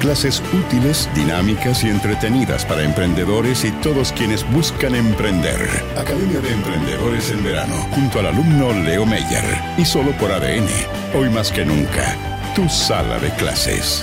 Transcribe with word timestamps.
Clases 0.00 0.42
útiles, 0.54 1.10
dinámicas 1.14 1.84
y 1.84 1.90
entretenidas 1.90 2.64
para 2.64 2.82
emprendedores 2.82 3.66
y 3.66 3.70
todos 3.82 4.12
quienes 4.12 4.50
buscan 4.50 4.94
emprender. 4.94 5.60
Academia 5.94 6.40
de 6.40 6.54
Emprendedores 6.54 7.30
en 7.30 7.44
verano, 7.44 7.74
junto 7.94 8.18
al 8.18 8.28
alumno 8.28 8.72
Leo 8.72 9.04
Meyer. 9.04 9.44
Y 9.76 9.84
solo 9.84 10.12
por 10.12 10.32
ADN. 10.32 10.66
Hoy 11.14 11.28
más 11.28 11.52
que 11.52 11.66
nunca, 11.66 12.16
tu 12.56 12.66
sala 12.70 13.18
de 13.18 13.28
clases. 13.34 14.02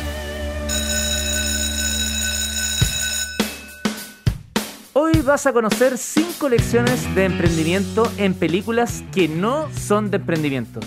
Hoy 4.93 5.13
vas 5.25 5.47
a 5.47 5.53
conocer 5.53 5.97
cinco 5.97 6.47
lecciones 6.47 7.15
de 7.15 7.25
emprendimiento 7.25 8.11
en 8.17 8.35
películas 8.35 9.03
que 9.11 9.27
no 9.27 9.67
son 9.73 10.11
de 10.11 10.17
emprendimientos. 10.17 10.85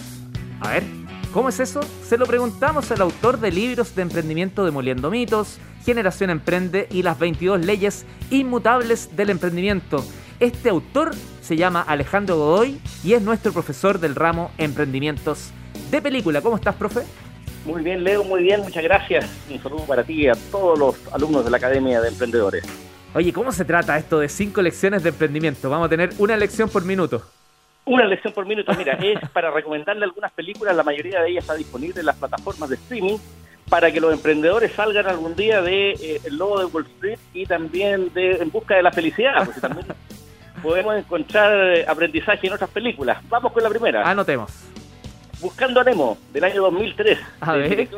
A 0.60 0.68
ver. 0.68 0.99
¿Cómo 1.32 1.48
es 1.48 1.60
eso? 1.60 1.80
Se 2.02 2.18
lo 2.18 2.26
preguntamos 2.26 2.90
al 2.90 3.02
autor 3.02 3.38
de 3.38 3.52
libros 3.52 3.94
de 3.94 4.02
emprendimiento 4.02 4.64
Demoliendo 4.64 5.12
Mitos, 5.12 5.58
Generación 5.84 6.28
Emprende 6.28 6.88
y 6.90 7.04
las 7.04 7.20
22 7.20 7.64
leyes 7.64 8.04
inmutables 8.30 9.14
del 9.14 9.30
emprendimiento. 9.30 10.04
Este 10.40 10.70
autor 10.70 11.14
se 11.40 11.56
llama 11.56 11.82
Alejandro 11.82 12.36
Godoy 12.36 12.80
y 13.04 13.12
es 13.12 13.22
nuestro 13.22 13.52
profesor 13.52 14.00
del 14.00 14.16
ramo 14.16 14.50
Emprendimientos 14.58 15.50
de 15.92 16.02
Película. 16.02 16.42
¿Cómo 16.42 16.56
estás, 16.56 16.74
profe? 16.74 17.02
Muy 17.64 17.82
bien, 17.82 18.02
Leo, 18.02 18.24
muy 18.24 18.42
bien, 18.42 18.62
muchas 18.62 18.82
gracias. 18.82 19.30
Un 19.48 19.62
saludo 19.62 19.84
para 19.84 20.02
ti 20.02 20.24
y 20.24 20.28
a 20.28 20.34
todos 20.50 20.76
los 20.76 20.96
alumnos 21.12 21.44
de 21.44 21.50
la 21.52 21.58
Academia 21.58 22.00
de 22.00 22.08
Emprendedores. 22.08 22.64
Oye, 23.14 23.32
¿cómo 23.32 23.52
se 23.52 23.64
trata 23.64 23.96
esto 23.96 24.18
de 24.18 24.28
cinco 24.28 24.62
lecciones 24.62 25.04
de 25.04 25.10
emprendimiento? 25.10 25.70
Vamos 25.70 25.86
a 25.86 25.90
tener 25.90 26.10
una 26.18 26.36
lección 26.36 26.68
por 26.68 26.84
minuto. 26.84 27.22
Una 27.90 28.04
lección 28.04 28.32
por 28.32 28.46
minuto, 28.46 28.72
mira, 28.78 28.92
es 28.92 29.18
para 29.30 29.50
recomendarle 29.50 30.04
algunas 30.04 30.30
películas, 30.30 30.76
la 30.76 30.84
mayoría 30.84 31.22
de 31.22 31.30
ellas 31.30 31.42
está 31.42 31.56
disponible 31.56 31.98
en 31.98 32.06
las 32.06 32.14
plataformas 32.14 32.70
de 32.70 32.76
streaming, 32.76 33.16
para 33.68 33.90
que 33.90 34.00
los 34.00 34.12
emprendedores 34.12 34.70
salgan 34.74 35.08
algún 35.08 35.34
día 35.34 35.60
de 35.60 35.90
eh, 35.90 36.20
El 36.22 36.38
Lobo 36.38 36.60
de 36.60 36.66
Wall 36.66 36.86
Street 36.86 37.18
y 37.34 37.46
también 37.46 38.14
de 38.14 38.36
En 38.36 38.52
Busca 38.52 38.76
de 38.76 38.84
la 38.84 38.92
Felicidad, 38.92 39.44
porque 39.44 39.60
también 39.60 39.86
podemos 40.62 40.98
encontrar 40.98 41.78
eh, 41.78 41.84
aprendizaje 41.84 42.46
en 42.46 42.52
otras 42.52 42.70
películas. 42.70 43.18
Vamos 43.28 43.52
con 43.52 43.60
la 43.60 43.68
primera. 43.68 44.08
Anotemos. 44.08 44.52
Buscando 45.40 45.80
a 45.80 45.84
Nemo, 45.84 46.16
del 46.32 46.44
año 46.44 46.62
2003. 46.62 47.18
A 47.40 47.54
ver. 47.54 47.88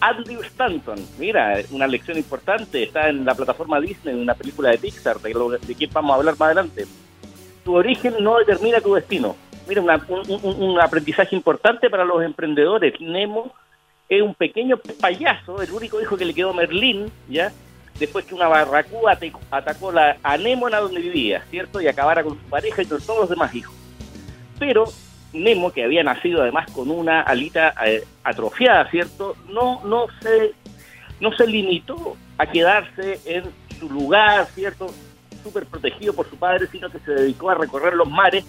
Andrew 0.00 0.42
Stanton. 0.42 0.98
Mira, 1.18 1.56
una 1.70 1.86
lección 1.86 2.18
importante. 2.18 2.82
Está 2.82 3.08
en 3.08 3.24
la 3.24 3.34
plataforma 3.34 3.80
Disney, 3.80 4.14
una 4.14 4.34
película 4.34 4.68
de 4.72 4.76
Pixar, 4.76 5.18
de, 5.20 5.58
de 5.66 5.74
quien 5.74 5.90
vamos 5.90 6.12
a 6.12 6.14
hablar 6.16 6.34
más 6.34 6.48
adelante 6.48 6.84
tu 7.68 7.76
origen 7.76 8.14
no 8.20 8.38
determina 8.38 8.80
tu 8.80 8.94
destino. 8.94 9.36
Mira, 9.68 9.82
un, 9.82 10.80
aprendizaje 10.80 11.36
importante 11.36 11.90
para 11.90 12.02
los 12.02 12.24
emprendedores. 12.24 12.98
Nemo 12.98 13.52
es 14.08 14.22
un 14.22 14.34
pequeño 14.34 14.78
payaso, 14.98 15.60
el 15.60 15.70
único 15.70 16.00
hijo 16.00 16.16
que 16.16 16.24
le 16.24 16.32
quedó 16.32 16.52
a 16.52 16.54
Merlín, 16.54 17.12
¿ya? 17.28 17.52
Después 18.00 18.24
que 18.24 18.34
una 18.34 18.48
barracuda 18.48 19.18
atacó 19.50 19.92
la, 19.92 20.16
a 20.22 20.38
Nemo 20.38 20.68
en 20.68 20.76
donde 20.76 20.98
vivía, 20.98 21.44
¿cierto? 21.50 21.78
Y 21.82 21.88
acabara 21.88 22.22
con 22.22 22.40
su 22.40 22.44
pareja 22.46 22.80
y 22.80 22.86
con 22.86 23.02
todos 23.02 23.20
los 23.20 23.28
demás 23.28 23.54
hijos. 23.54 23.74
Pero 24.58 24.86
Nemo, 25.34 25.70
que 25.70 25.84
había 25.84 26.02
nacido 26.02 26.40
además 26.40 26.70
con 26.72 26.90
una 26.90 27.20
alita 27.20 27.74
eh, 27.84 28.02
atrofiada, 28.24 28.90
¿cierto? 28.90 29.36
No, 29.50 29.84
no, 29.84 30.06
se, 30.22 30.54
no 31.20 31.36
se 31.36 31.46
limitó 31.46 32.16
a 32.38 32.46
quedarse 32.46 33.20
en 33.26 33.44
su 33.78 33.90
lugar, 33.90 34.46
¿cierto? 34.54 34.86
Súper 35.42 35.66
protegido 35.66 36.12
por 36.12 36.28
su 36.28 36.36
padre, 36.36 36.66
sino 36.70 36.90
que 36.90 36.98
se 37.00 37.12
dedicó 37.12 37.50
a 37.50 37.54
recorrer 37.54 37.94
los 37.94 38.08
mares 38.08 38.44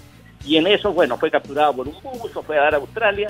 y 0.46 0.58
en 0.58 0.68
eso, 0.68 0.94
bueno, 0.94 1.18
fue 1.18 1.32
capturado 1.32 1.74
por 1.74 1.88
un 1.88 1.96
buzo, 2.02 2.44
fue 2.44 2.58
a 2.58 2.64
dar 2.64 2.76
a 2.76 2.78
Australia. 2.78 3.28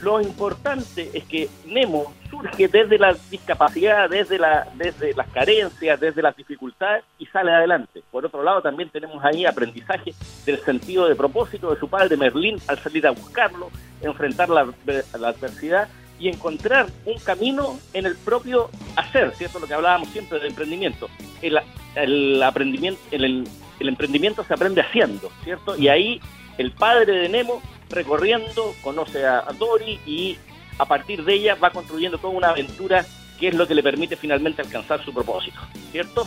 Lo 0.00 0.20
importante 0.20 1.10
es 1.12 1.24
que 1.24 1.48
Nemo 1.66 2.12
surge 2.30 2.68
desde 2.68 2.98
la 2.98 3.16
discapacidad, 3.30 4.08
desde, 4.08 4.38
la, 4.38 4.68
desde 4.76 5.12
las 5.14 5.28
carencias, 5.28 5.98
desde 5.98 6.22
las 6.22 6.36
dificultades 6.36 7.04
y 7.18 7.26
sale 7.26 7.50
adelante. 7.50 8.02
Por 8.10 8.24
otro 8.24 8.42
lado, 8.44 8.62
también 8.62 8.90
tenemos 8.90 9.24
ahí 9.24 9.44
aprendizaje 9.44 10.14
del 10.46 10.60
sentido 10.60 11.08
de 11.08 11.16
propósito 11.16 11.72
de 11.72 11.80
su 11.80 11.88
padre 11.88 12.16
Merlín 12.16 12.58
al 12.68 12.78
salir 12.78 13.06
a 13.08 13.10
buscarlo, 13.10 13.70
enfrentar 14.00 14.48
la, 14.50 14.72
la 15.18 15.28
adversidad 15.28 15.88
y 16.20 16.28
encontrar 16.28 16.86
un 17.04 17.18
camino 17.18 17.78
en 17.92 18.06
el 18.06 18.16
propio 18.16 18.70
hacer, 18.96 19.32
¿cierto? 19.34 19.58
Lo 19.58 19.66
que 19.66 19.74
hablábamos 19.74 20.08
siempre 20.08 20.38
del 20.38 20.48
emprendimiento. 20.48 21.08
El, 21.42 21.58
el 22.02 22.42
aprendimiento, 22.42 23.00
el, 23.10 23.48
el, 23.80 23.88
emprendimiento 23.88 24.44
se 24.44 24.54
aprende 24.54 24.80
haciendo, 24.80 25.30
¿cierto? 25.44 25.76
Y 25.76 25.88
ahí 25.88 26.20
el 26.58 26.72
padre 26.72 27.12
de 27.12 27.28
Nemo 27.28 27.62
recorriendo, 27.90 28.74
conoce 28.82 29.26
a, 29.26 29.44
Dory 29.58 30.00
y 30.06 30.36
a 30.78 30.84
partir 30.84 31.24
de 31.24 31.34
ella 31.34 31.54
va 31.54 31.70
construyendo 31.70 32.18
toda 32.18 32.32
una 32.32 32.50
aventura 32.50 33.04
que 33.38 33.48
es 33.48 33.54
lo 33.54 33.66
que 33.66 33.74
le 33.74 33.82
permite 33.82 34.16
finalmente 34.16 34.62
alcanzar 34.62 35.04
su 35.04 35.12
propósito, 35.12 35.58
¿cierto? 35.92 36.26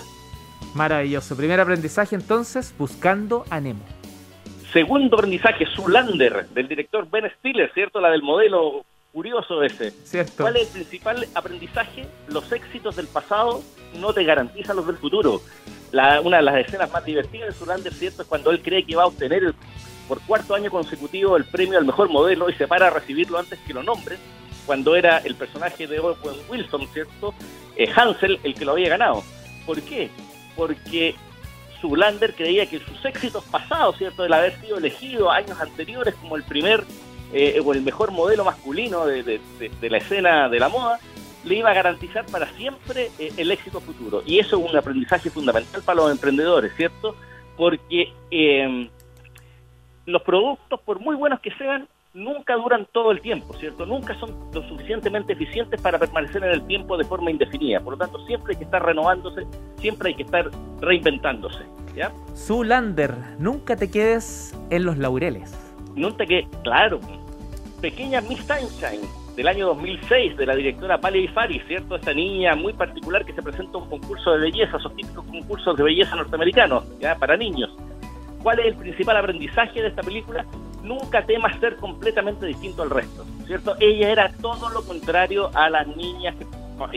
Maravilloso. 0.74 1.36
Primer 1.36 1.60
aprendizaje 1.60 2.16
entonces, 2.16 2.74
buscando 2.78 3.46
a 3.50 3.60
Nemo. 3.60 3.84
Segundo 4.72 5.18
aprendizaje, 5.18 5.66
Zulander, 5.76 6.48
del 6.50 6.68
director 6.70 7.10
Ben 7.10 7.30
Stiller, 7.38 7.70
¿cierto? 7.74 8.00
La 8.00 8.10
del 8.10 8.24
modelo 8.24 8.86
curioso 9.12 9.64
ese. 9.64 9.92
Cierto. 10.04 10.44
¿Cuál 10.44 10.58
es 10.58 10.68
el 10.68 10.84
principal 10.84 11.28
aprendizaje? 11.36 12.08
Los 12.28 12.52
éxitos 12.52 12.96
del 12.96 13.08
pasado 13.08 13.62
no 13.96 14.14
te 14.14 14.24
garantizan 14.24 14.76
los 14.76 14.88
del 14.88 14.98
futuro. 14.98 15.42
La, 15.92 16.22
una 16.22 16.38
de 16.38 16.44
las 16.44 16.66
escenas 16.66 16.92
más 16.92 17.04
divertidas 17.04 17.50
de 17.50 17.54
Zulander, 17.54 17.94
¿cierto? 17.94 18.22
Es 18.22 18.28
cuando 18.28 18.52
él 18.52 18.62
cree 18.62 18.86
que 18.86 18.96
va 18.96 19.04
a 19.04 19.08
obtener 19.08 19.54
por 20.08 20.22
cuarto 20.22 20.56
año 20.56 20.70
consecutivo 20.70 21.38
el 21.38 21.46
premio 21.46 21.78
al 21.78 21.86
mejor 21.86 22.10
modelo 22.10 22.50
y 22.50 22.54
se 22.54 22.68
para 22.68 22.88
a 22.88 22.90
recibirlo 22.90 23.38
antes 23.38 23.60
que 23.60 23.74
lo 23.74 23.84
nombren, 23.84 24.20
cuando 24.66 24.96
era 24.96 25.20
el 25.20 25.36
personaje 25.36 25.88
de 25.88 26.00
Owen 26.00 26.18
Wilson, 26.50 26.88
¿cierto? 26.94 27.34
Eh, 27.76 27.90
Hansel 27.94 28.40
el 28.44 28.54
que 28.54 28.66
lo 28.66 28.74
había 28.74 28.90
ganado. 28.90 29.24
¿Por 29.66 29.82
qué? 29.82 30.10
Porque 30.56 31.16
Zulander 31.82 32.34
creía 32.36 32.66
que 32.66 32.80
sus 32.80 33.04
éxitos 33.06 33.44
pasados, 33.46 33.98
¿cierto? 33.98 34.24
El 34.24 34.34
haber 34.34 34.60
sido 34.62 34.78
elegido 34.78 35.32
años 35.32 35.60
anteriores 35.60 36.16
como 36.16 36.36
el 36.36 36.44
primer 36.44 36.84
eh, 37.34 37.62
o 37.64 37.74
el 37.74 37.82
mejor 37.82 38.12
modelo 38.12 38.44
masculino 38.44 39.06
de, 39.06 39.40
la 39.82 39.98
escena 39.98 40.50
de 40.50 40.60
la 40.60 40.70
moda, 40.70 41.00
le 41.44 41.56
iba 41.56 41.72
a 41.72 41.74
garantizar 41.74 42.26
para 42.26 42.48
siempre 42.54 43.10
eh, 43.18 43.32
el 43.38 43.52
éxito 43.52 43.80
futuro. 43.80 44.22
Y 44.26 44.40
eso 44.40 44.58
es 44.60 44.70
un 44.72 44.78
aprendizaje 44.78 45.30
fundamental 45.30 45.82
para 45.82 46.02
los 46.02 46.12
emprendedores, 46.12 46.74
¿cierto? 46.76 47.16
Porque 47.58 48.14
em, 48.30 48.90
los 50.06 50.22
productos, 50.22 50.80
por 50.82 51.00
muy 51.00 51.16
buenos 51.16 51.40
que 51.40 51.52
sean, 51.52 51.88
nunca 52.14 52.56
duran 52.56 52.88
todo 52.92 53.12
el 53.12 53.22
tiempo, 53.22 53.54
¿cierto? 53.54 53.86
Nunca 53.86 54.18
son 54.20 54.36
lo 54.54 54.62
suficientemente 54.68 55.34
eficientes 55.34 55.82
para 55.82 55.98
permanecer 55.98 56.44
en 56.44 56.52
el 56.52 56.68
tiempo 56.68 56.98
de 56.98 57.06
forma 57.06 57.32
indefinida. 57.32 57.80
Por 57.80 57.94
lo 57.94 57.98
tanto, 57.98 58.26
siempre 58.26 58.54
hay 58.54 58.58
que 58.58 58.66
estar 58.66 58.86
renovándose, 58.86 59.48
siempre 59.78 60.10
hay 60.10 60.16
que 60.16 60.24
estar 60.24 60.50
reinventándose, 60.82 61.64
¿ya? 61.96 62.12
Zulander, 62.36 63.16
nunca 63.40 63.76
te 63.76 63.90
quedes 63.90 64.58
en 64.70 64.86
los 64.86 64.98
laureles. 64.98 65.58
Nunca 65.96 66.26
que, 66.26 66.48
claro, 66.64 67.00
Pequeña 67.82 68.22
Miss 68.22 68.40
Sunshine 68.46 69.02
del 69.36 69.48
año 69.48 69.68
2006 69.68 70.38
de 70.38 70.46
la 70.46 70.56
directora 70.56 71.00
Pali 71.00 71.28
Fari, 71.30 71.60
¿cierto? 71.68 71.96
Esta 71.96 72.14
niña 72.14 72.56
muy 72.56 72.74
particular 72.74 73.26
que 73.26 73.34
se 73.34 73.42
presenta 73.42 73.78
a 73.78 73.82
un 73.82 73.90
concurso 73.90 74.34
de 74.34 74.40
belleza, 74.40 74.78
esos 74.78 74.96
típicos 74.96 75.26
concursos 75.26 75.76
de 75.78 75.84
belleza 75.84 76.16
norteamericanos, 76.16 76.84
¿ya? 77.00 77.16
Para 77.16 77.36
niños. 77.36 77.72
¿Cuál 78.44 78.60
es 78.60 78.68
el 78.68 78.76
principal 78.76 79.18
aprendizaje 79.18 79.82
de 79.82 79.88
esta 79.88 80.04
película? 80.04 80.46
Nunca 80.84 81.26
temas 81.26 81.60
ser 81.60 81.76
completamente 81.78 82.46
distinto 82.46 82.84
al 82.84 82.92
resto, 82.92 83.26
¿cierto? 83.48 83.76
Ella 83.80 84.12
era 84.12 84.32
todo 84.42 84.70
lo 84.70 84.84
contrario 84.84 85.50
a 85.56 85.70
las 85.70 85.88
niñas 85.88 86.36
que 86.36 86.46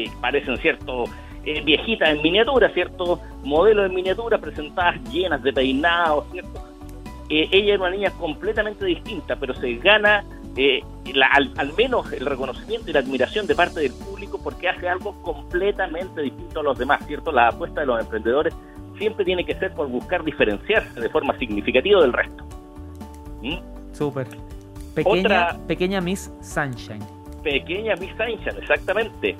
eh, 0.02 0.10
parecen, 0.20 0.58
¿cierto? 0.58 1.04
Eh, 1.46 1.62
viejitas 1.62 2.10
en 2.10 2.22
miniatura, 2.22 2.70
¿cierto? 2.70 3.20
Modelos 3.42 3.86
en 3.86 3.94
miniatura 3.94 4.38
presentadas 4.38 5.02
llenas 5.10 5.42
de 5.42 5.52
peinados, 5.52 6.26
¿cierto? 6.32 6.62
Eh, 7.28 7.48
ella 7.52 7.74
era 7.74 7.82
una 7.82 7.90
niña 7.90 8.10
completamente 8.10 8.84
distinta, 8.84 9.36
pero 9.36 9.54
se 9.54 9.74
gana 9.76 10.24
eh, 10.56 10.82
al, 11.30 11.72
menos 11.76 12.12
el 12.12 12.26
reconocimiento 12.26 12.90
y 12.90 12.92
la 12.92 13.00
admiración 13.00 13.46
de 13.46 13.54
parte 13.54 13.80
del 13.80 13.92
público 13.92 14.40
porque 14.42 14.68
hace 14.68 14.88
algo 14.88 15.20
completamente 15.22 16.22
distinto 16.22 16.60
a 16.60 16.62
los 16.62 16.78
demás, 16.78 17.04
¿cierto? 17.06 17.32
La 17.32 17.48
apuesta 17.48 17.80
de 17.80 17.86
los 17.86 18.00
emprendedores 18.00 18.54
siempre 18.98 19.24
tiene 19.24 19.44
que 19.44 19.54
ser 19.56 19.72
por 19.74 19.88
buscar 19.88 20.22
diferenciarse 20.22 21.00
de 21.00 21.08
forma 21.08 21.36
significativa 21.38 22.00
del 22.00 22.12
resto. 22.12 22.44
¿Mm? 23.42 23.58
Súper. 23.92 24.28
Pequeña, 24.94 25.58
pequeña 25.66 26.00
Miss 26.00 26.32
Sunshine. 26.40 27.04
Pequeña 27.42 27.96
Miss 27.96 28.12
Sunshine, 28.16 28.58
exactamente. 28.60 29.36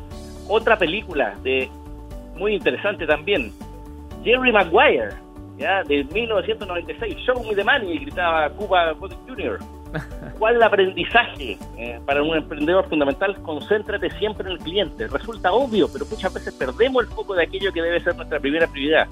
Otra 0.48 0.76
película 0.76 1.34
de 1.42 1.70
muy 2.36 2.54
interesante 2.54 3.06
también, 3.06 3.52
Jerry 4.24 4.52
Maguire, 4.52 5.10
ya 5.58 5.82
de 5.84 6.04
1996, 6.04 7.16
Show 7.24 7.44
Me 7.44 7.54
the 7.54 7.64
Money, 7.64 7.98
gritaba 7.98 8.50
Cuba 8.50 8.92
Gooding 8.92 9.18
Jr. 9.28 9.58
¿Cuál 10.38 10.56
el 10.56 10.62
aprendizaje 10.62 11.58
eh, 11.76 12.00
para 12.06 12.22
un 12.22 12.36
emprendedor 12.36 12.88
fundamental? 12.88 13.36
Concéntrate 13.42 14.10
siempre 14.18 14.46
en 14.46 14.52
el 14.52 14.58
cliente. 14.58 15.06
Resulta 15.08 15.52
obvio, 15.52 15.88
pero 15.92 16.04
muchas 16.06 16.32
veces 16.32 16.54
perdemos 16.54 17.04
el 17.04 17.10
foco 17.10 17.34
de 17.34 17.44
aquello 17.44 17.72
que 17.72 17.82
debe 17.82 18.02
ser 18.02 18.16
nuestra 18.16 18.40
primera 18.40 18.66
prioridad. 18.66 19.06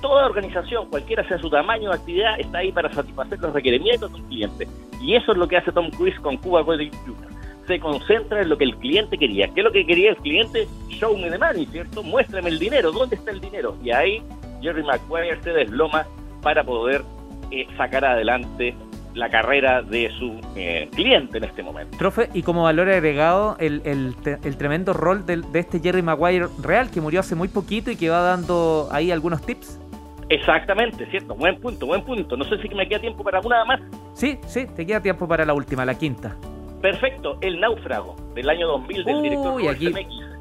Toda 0.00 0.26
organización, 0.26 0.88
cualquiera 0.88 1.26
sea 1.26 1.38
su 1.38 1.48
tamaño 1.48 1.90
o 1.90 1.94
actividad, 1.94 2.38
está 2.38 2.58
ahí 2.58 2.70
para 2.70 2.92
satisfacer 2.92 3.38
los 3.40 3.52
requerimientos 3.52 4.12
de 4.12 4.20
un 4.20 4.26
cliente. 4.26 4.68
Y 5.00 5.14
eso 5.14 5.32
es 5.32 5.38
lo 5.38 5.48
que 5.48 5.56
hace 5.56 5.72
Tom 5.72 5.90
Cruise 5.90 6.18
con 6.20 6.36
Cuba 6.36 6.62
Gooding 6.62 6.92
Jr. 7.04 7.36
Se 7.66 7.80
concentra 7.80 8.42
en 8.42 8.48
lo 8.48 8.58
que 8.58 8.64
el 8.64 8.76
cliente 8.76 9.18
quería. 9.18 9.48
¿Qué 9.48 9.60
es 9.60 9.64
lo 9.64 9.72
que 9.72 9.86
quería 9.86 10.10
el 10.10 10.16
cliente? 10.18 10.68
Show 10.88 11.16
me 11.16 11.30
the 11.30 11.38
money, 11.38 11.66
¿cierto? 11.66 12.02
Muéstrame 12.02 12.50
el 12.50 12.58
dinero. 12.58 12.92
¿Dónde 12.92 13.16
está 13.16 13.32
el 13.32 13.40
dinero? 13.40 13.76
Y 13.82 13.90
ahí 13.90 14.22
Jerry 14.62 14.84
Maguire 14.84 15.40
se 15.42 15.50
desloma 15.50 16.06
para 16.42 16.62
poder 16.62 17.02
eh, 17.50 17.66
sacar 17.76 18.04
adelante 18.04 18.74
la 19.16 19.30
carrera 19.30 19.82
de 19.82 20.10
su 20.18 20.40
eh, 20.54 20.88
cliente 20.94 21.38
en 21.38 21.44
este 21.44 21.62
momento. 21.62 21.96
Profe, 21.98 22.28
y 22.34 22.42
como 22.42 22.64
valor 22.64 22.88
agregado, 22.88 23.56
el, 23.58 23.82
el, 23.84 24.56
tremendo 24.56 24.92
rol 24.92 25.24
de, 25.24 25.38
de, 25.38 25.58
este 25.58 25.80
Jerry 25.80 26.02
Maguire 26.02 26.46
real, 26.62 26.90
que 26.90 27.00
murió 27.00 27.20
hace 27.20 27.34
muy 27.34 27.48
poquito 27.48 27.90
y 27.90 27.96
que 27.96 28.10
va 28.10 28.20
dando 28.20 28.88
ahí 28.92 29.10
algunos 29.10 29.44
tips. 29.44 29.80
Exactamente, 30.28 31.06
cierto, 31.06 31.34
buen 31.34 31.58
punto, 31.60 31.86
buen 31.86 32.02
punto. 32.02 32.36
No 32.36 32.44
sé 32.44 32.60
si 32.60 32.68
me 32.74 32.86
queda 32.86 33.00
tiempo 33.00 33.24
para 33.24 33.40
una 33.40 33.64
más. 33.64 33.80
Sí, 34.12 34.38
sí, 34.46 34.66
te 34.66 34.84
queda 34.84 35.00
tiempo 35.00 35.26
para 35.26 35.44
la 35.44 35.54
última, 35.54 35.84
la 35.84 35.96
quinta. 35.96 36.36
Perfecto, 36.82 37.38
El 37.40 37.58
Náufrago, 37.58 38.16
del 38.34 38.50
año 38.50 38.66
2000 38.68 39.04
del 39.04 39.22
director 39.22 39.54
Uy, 39.54 39.68
aquí, 39.68 39.92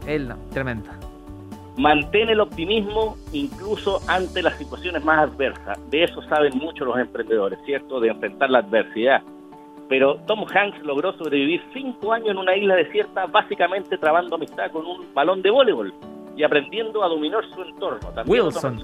el, 0.06 0.34
tremenda 0.52 1.00
Mantén 1.78 2.30
el 2.30 2.40
optimismo 2.40 3.18
incluso 3.34 4.00
ante 4.08 4.42
las 4.42 4.58
situaciones 4.58 5.04
más 5.04 5.30
adversas. 5.30 5.78
De 5.90 6.04
eso 6.04 6.22
saben 6.24 6.58
mucho 6.58 6.86
los 6.86 6.98
emprendedores, 6.98 7.60
¿cierto? 7.66 8.00
De 8.00 8.10
enfrentar 8.10 8.50
la 8.50 8.60
adversidad. 8.60 9.22
Pero 9.90 10.16
Tom 10.26 10.46
Hanks 10.52 10.82
logró 10.84 11.14
sobrevivir 11.14 11.62
cinco 11.74 12.14
años 12.14 12.30
en 12.30 12.38
una 12.38 12.56
isla 12.56 12.76
desierta, 12.76 13.26
básicamente 13.28 13.98
trabando 13.98 14.36
amistad 14.36 14.72
con 14.72 14.86
un 14.86 15.14
balón 15.14 15.42
de 15.42 15.52
voleibol 15.52 15.94
y 16.36 16.44
aprendiendo 16.44 17.04
a 17.04 17.08
dominar 17.08 17.44
su 17.54 17.62
entorno. 17.62 18.10
Wilson. 18.26 18.84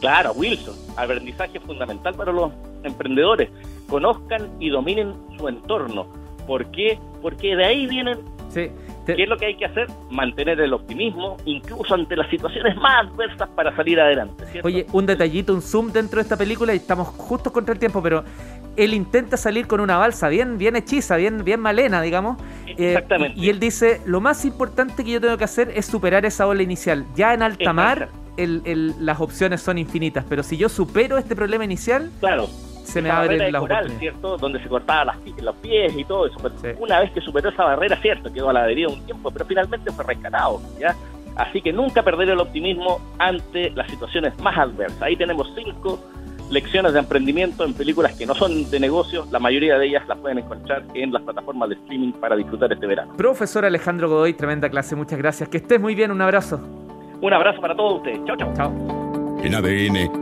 Claro, 0.00 0.32
Wilson. 0.32 0.74
Aprendizaje 0.96 1.60
fundamental 1.60 2.14
para 2.14 2.32
los 2.32 2.52
emprendedores. 2.82 3.50
Conozcan 3.88 4.50
y 4.60 4.68
dominen 4.68 5.14
su 5.38 5.48
entorno. 5.48 6.06
¿Por 6.46 6.66
qué? 6.72 6.98
Porque 7.20 7.56
de 7.56 7.64
ahí 7.64 7.86
vienen 7.86 8.18
Sí, 8.52 8.70
¿Qué 9.06 9.22
es 9.22 9.28
lo 9.28 9.36
que 9.36 9.46
hay 9.46 9.56
que 9.56 9.64
hacer? 9.64 9.88
Mantener 10.10 10.60
el 10.60 10.72
optimismo, 10.72 11.36
incluso 11.44 11.94
ante 11.94 12.16
las 12.16 12.28
situaciones 12.30 12.76
más 12.76 13.06
adversas 13.06 13.48
para 13.50 13.74
salir 13.74 14.00
adelante. 14.00 14.44
Oye, 14.62 14.86
un 14.92 15.06
detallito, 15.06 15.52
un 15.52 15.62
zoom 15.62 15.92
dentro 15.92 16.18
de 16.18 16.22
esta 16.22 16.36
película 16.36 16.72
y 16.72 16.76
estamos 16.76 17.08
justo 17.08 17.52
contra 17.52 17.72
el 17.72 17.78
tiempo, 17.78 18.02
pero 18.02 18.24
él 18.76 18.94
intenta 18.94 19.36
salir 19.36 19.66
con 19.66 19.80
una 19.80 19.98
balsa 19.98 20.28
bien, 20.28 20.58
bien 20.58 20.76
hechiza, 20.76 21.16
bien, 21.16 21.44
bien 21.44 21.60
malena, 21.60 22.00
digamos. 22.00 22.40
Eh, 22.66 22.94
Exactamente. 22.94 23.38
y 23.38 23.48
él 23.48 23.58
dice, 23.58 24.00
lo 24.06 24.20
más 24.20 24.44
importante 24.44 25.04
que 25.04 25.10
yo 25.10 25.20
tengo 25.20 25.36
que 25.36 25.44
hacer 25.44 25.72
es 25.74 25.86
superar 25.86 26.24
esa 26.24 26.46
ola 26.46 26.62
inicial. 26.62 27.04
Ya 27.14 27.34
en 27.34 27.42
alta 27.42 27.72
mar, 27.72 28.08
las 28.36 29.20
opciones 29.20 29.60
son 29.60 29.78
infinitas, 29.78 30.24
pero 30.28 30.42
si 30.42 30.56
yo 30.56 30.68
supero 30.68 31.18
este 31.18 31.36
problema 31.36 31.64
inicial... 31.64 32.10
Claro 32.20 32.48
se 32.82 33.02
me 33.02 33.10
abre 33.10 33.50
la 33.50 33.58
coral, 33.58 33.90
¿cierto? 33.98 34.36
Donde 34.36 34.62
se 34.62 34.68
cortaban 34.68 35.06
las, 35.06 35.16
los 35.42 35.56
pies 35.56 35.96
y 35.96 36.04
todo 36.04 36.26
eso. 36.26 36.38
Una 36.78 37.00
vez 37.00 37.10
que 37.12 37.20
superó 37.20 37.48
esa 37.50 37.64
barrera, 37.64 37.96
cierto, 38.00 38.32
quedó 38.32 38.50
a 38.50 38.52
la 38.52 38.66
deriva 38.66 38.92
un 38.92 39.04
tiempo, 39.04 39.30
pero 39.30 39.44
finalmente 39.46 39.90
fue 39.92 40.04
rescatado, 40.04 40.60
¿ya? 40.78 40.94
Así 41.36 41.62
que 41.62 41.72
nunca 41.72 42.02
perder 42.02 42.28
el 42.30 42.40
optimismo 42.40 43.00
ante 43.18 43.70
las 43.70 43.90
situaciones 43.90 44.38
más 44.40 44.56
adversas. 44.58 45.00
Ahí 45.00 45.16
tenemos 45.16 45.50
cinco 45.56 45.98
lecciones 46.50 46.92
de 46.92 46.98
emprendimiento 46.98 47.64
en 47.64 47.72
películas 47.72 48.14
que 48.16 48.26
no 48.26 48.34
son 48.34 48.70
de 48.70 48.78
negocio. 48.78 49.26
La 49.30 49.38
mayoría 49.38 49.78
de 49.78 49.86
ellas 49.86 50.06
las 50.06 50.18
pueden 50.18 50.38
encontrar 50.38 50.82
en 50.94 51.12
las 51.12 51.22
plataformas 51.22 51.70
de 51.70 51.76
streaming 51.76 52.12
para 52.12 52.36
disfrutar 52.36 52.70
este 52.72 52.86
verano. 52.86 53.14
Profesor 53.16 53.64
Alejandro 53.64 54.10
Godoy, 54.10 54.34
tremenda 54.34 54.68
clase. 54.68 54.94
Muchas 54.94 55.18
gracias. 55.18 55.48
Que 55.48 55.56
estés 55.56 55.80
muy 55.80 55.94
bien. 55.94 56.10
Un 56.10 56.20
abrazo. 56.20 56.60
Un 57.20 57.32
abrazo 57.32 57.60
para 57.60 57.74
todos 57.74 57.98
ustedes. 57.98 58.20
Chao, 58.26 58.36
chao. 58.36 58.52
Chao. 58.54 58.72
En 59.42 59.54
ADN 59.54 60.21